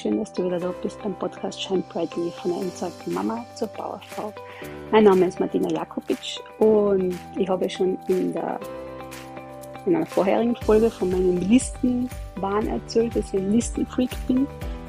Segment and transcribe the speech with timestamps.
[0.00, 3.68] schön, dass du wieder da bist beim Podcast Shine Brightly von der entsorgten Mama zur
[3.68, 4.32] Bauerfrau.
[4.90, 8.58] Mein Name ist Martina Jakobic und ich habe schon in, der,
[9.84, 14.46] in einer vorherigen Folge von meinen Listenwahn erzählt, dass ich ein Listenfreak bin.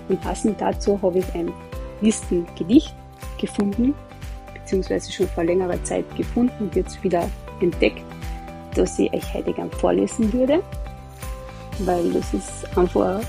[0.08, 1.52] Und passend dazu habe ich ein
[2.00, 2.96] Listengedicht
[3.38, 3.94] gefunden,
[4.54, 8.06] beziehungsweise schon vor längerer Zeit gefunden und jetzt wieder entdeckt,
[8.76, 10.64] dass ich euch heute gern vorlesen würde,
[11.80, 13.26] weil das ist einfach ein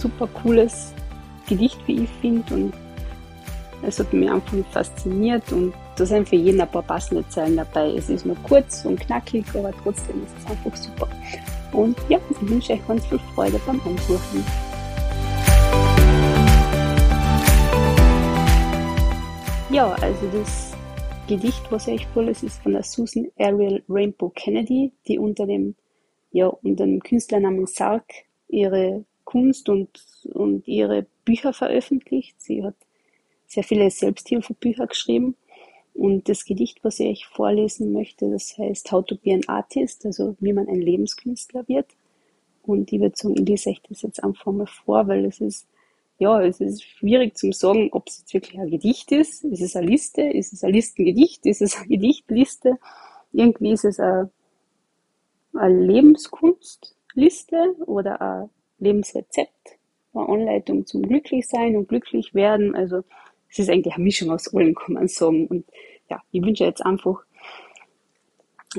[0.00, 0.94] super cooles
[1.46, 2.54] Gedicht, wie ich finde.
[2.54, 2.74] Und
[3.82, 7.90] es hat mich einfach fasziniert und da sind für jeden ein paar passende Zeilen dabei.
[7.90, 11.08] Es ist nur kurz und knackig, aber trotzdem ist es einfach super.
[11.72, 14.44] Und ja, ich wünsche euch ganz viel Freude beim Ansuchen.
[19.70, 20.72] Ja, also das
[21.28, 25.74] Gedicht, was ich vorlese, ist von der Susan Ariel Rainbow Kennedy, die unter dem,
[26.30, 28.04] ja, unter dem Künstlernamen Sark
[28.48, 29.90] ihre Kunst und,
[30.32, 32.40] und ihre Bücher veröffentlicht.
[32.40, 32.76] Sie hat
[33.46, 35.36] sehr viele Selbsthilfebücher geschrieben.
[35.92, 40.36] Und das Gedicht, was ich vorlesen möchte, das heißt How to be an Artist, also
[40.40, 41.86] wie man ein Lebenskünstler wird.
[42.62, 45.66] Und ich würde sagen, ich lese euch das jetzt einfach mal vor, weil es ist,
[46.18, 49.44] ja, es ist schwierig zu sagen, ob es jetzt wirklich ein Gedicht ist.
[49.44, 50.22] Ist es eine Liste?
[50.22, 51.46] Ist es ein Listengedicht?
[51.46, 52.78] Ist es eine Gedichtliste?
[53.32, 54.30] Irgendwie ist es eine,
[55.54, 59.78] eine Lebenskunstliste oder eine Lebensrezept,
[60.14, 62.74] eine Anleitung zum Glücklichsein und glücklich werden.
[62.74, 63.02] Also
[63.48, 65.46] es ist eigentlich eine Mischung aus allem, kann man sagen.
[65.46, 65.64] Und
[66.08, 67.24] ja, ich wünsche jetzt einfach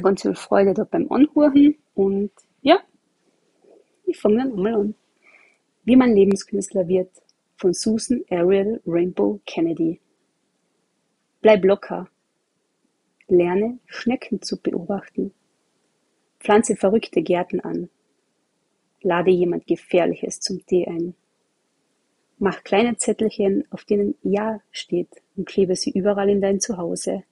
[0.01, 2.31] ganz viel Freude da beim Anhören und
[2.61, 2.79] ja,
[4.05, 4.95] ich fange dann einmal an.
[5.83, 7.09] Wie man Lebenskünstler wird
[7.55, 9.99] von Susan Ariel Rainbow Kennedy.
[11.41, 12.07] Bleib locker.
[13.27, 15.33] Lerne Schnecken zu beobachten.
[16.39, 17.89] Pflanze verrückte Gärten an.
[19.01, 21.15] Lade jemand Gefährliches zum Tee ein.
[22.39, 27.23] Mach kleine Zettelchen, auf denen Ja steht und klebe sie überall in dein Zuhause.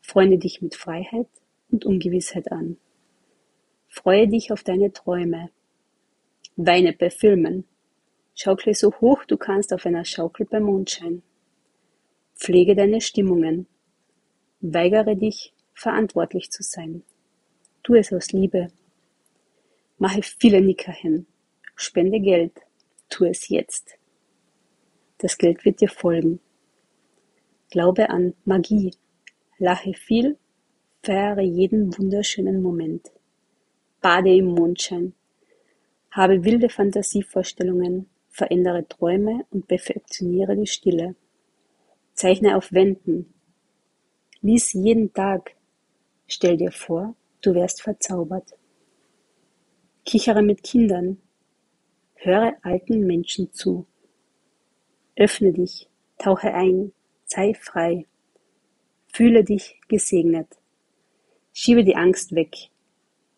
[0.00, 1.28] Freunde dich mit Freiheit
[1.70, 2.76] und Ungewissheit an.
[3.88, 5.50] Freue dich auf deine Träume.
[6.56, 7.64] Weine bei Filmen.
[8.34, 11.22] Schaukle so hoch du kannst auf einer Schaukel beim Mondschein.
[12.34, 13.66] Pflege deine Stimmungen.
[14.60, 17.02] Weigere dich, verantwortlich zu sein.
[17.82, 18.68] Tu es aus Liebe.
[20.02, 21.26] Mache viele Nickerchen.
[21.76, 22.54] Spende Geld.
[23.10, 23.98] Tu es jetzt.
[25.18, 26.40] Das Geld wird dir folgen.
[27.70, 28.94] Glaube an Magie.
[29.58, 30.38] Lache viel.
[31.02, 33.12] Feiere jeden wunderschönen Moment.
[34.00, 35.12] Bade im Mondschein.
[36.10, 38.08] Habe wilde Fantasievorstellungen.
[38.30, 41.14] Verändere Träume und perfektioniere die Stille.
[42.14, 43.34] Zeichne auf Wänden.
[44.40, 45.56] Lies jeden Tag.
[46.26, 48.54] Stell dir vor, du wärst verzaubert.
[50.10, 51.18] Kichere mit Kindern.
[52.16, 53.86] Höre alten Menschen zu.
[55.14, 55.88] Öffne dich,
[56.18, 56.92] tauche ein,
[57.26, 58.06] sei frei.
[59.12, 60.48] Fühle dich gesegnet.
[61.52, 62.56] Schiebe die Angst weg.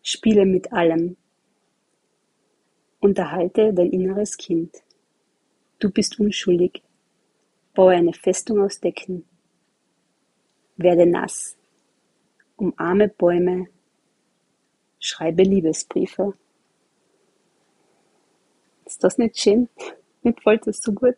[0.02, 1.18] Spiele mit allem.
[3.00, 4.74] Unterhalte dein inneres Kind.
[5.78, 6.82] Du bist unschuldig.
[7.74, 9.26] Baue eine Festung aus Decken.
[10.78, 11.54] Werde nass.
[12.56, 13.66] Umarme Bäume.
[14.98, 16.32] Schreibe Liebesbriefe.
[19.02, 19.68] Das nicht schön?
[20.22, 21.16] Mir gefällt das so gut.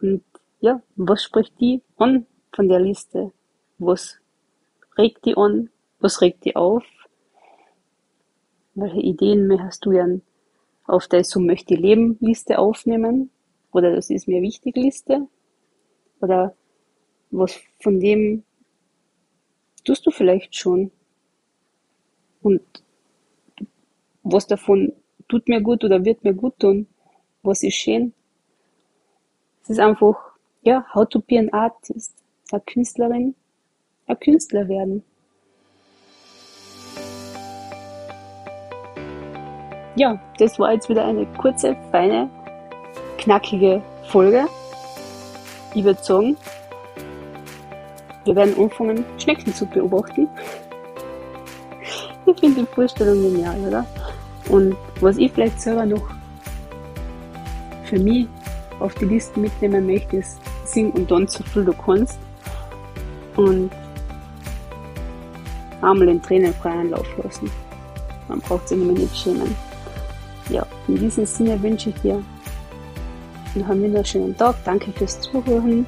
[0.00, 0.22] Und
[0.60, 3.32] ja, was spricht die an von der Liste?
[3.78, 4.18] Was
[4.96, 5.70] regt die an?
[5.98, 6.84] Was regt die auf?
[8.74, 10.06] Welche Ideen mehr hast du ja
[10.84, 13.30] auf der So möchte ich leben Liste aufnehmen?
[13.72, 15.26] Oder das ist mir wichtig Liste?
[16.20, 16.54] Oder
[17.32, 18.44] was von dem
[19.84, 20.92] tust du vielleicht schon?
[22.42, 22.62] Und
[24.22, 24.92] was davon
[25.32, 26.86] tut mir gut oder wird mir gut tun?
[27.42, 28.12] Was ist schön?
[29.62, 30.14] Es ist einfach,
[30.60, 32.12] ja, how to be an artist.
[32.50, 33.34] Eine Künstlerin,
[34.06, 35.02] ein Künstler werden.
[39.96, 42.28] Ja, das war jetzt wieder eine kurze, feine,
[43.16, 44.46] knackige Folge.
[45.74, 46.36] Ich würde sagen,
[48.24, 50.28] wir werden anfangen, Schnecken zu beobachten.
[52.24, 53.84] Ich finde die Vorstellung genial, oder?
[54.48, 56.10] Und was ich vielleicht selber noch
[57.84, 58.26] für mich
[58.80, 62.18] auf die Liste mitnehmen möchte, ist Sing und dann so viel du kannst.
[63.36, 63.70] Und
[65.80, 67.50] einmal den Tränen freien Lauf lassen.
[68.28, 69.54] Man braucht sich immer nicht schämen.
[70.48, 72.22] Ja, in diesem Sinne wünsche ich dir
[73.54, 74.56] noch einen wunderschönen Tag.
[74.64, 75.86] Danke fürs Zuhören.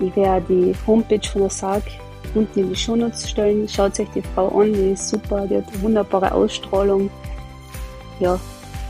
[0.00, 1.82] Ich werde die Homepage von der SAG
[2.34, 3.68] unten in die Shownotes stellen.
[3.68, 7.10] Schaut euch die Frau an, die ist super, die hat eine wunderbare Ausstrahlung.
[8.20, 8.38] Ja,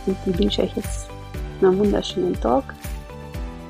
[0.06, 1.08] und ich wünsche euch jetzt
[1.62, 2.74] einen wunderschönen Tag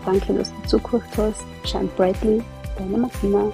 [0.05, 1.45] danke, dass du zugehört hast.
[1.65, 2.43] Shine brightly,
[2.77, 3.53] deine Martina.